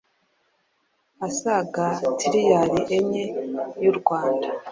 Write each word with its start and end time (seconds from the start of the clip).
asaga 1.27 1.85
tiliyari 2.17 2.77
enye 2.97 3.23
y'u 3.83 3.93
Rwanda 3.99 4.47